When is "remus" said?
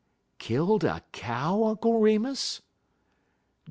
1.99-2.63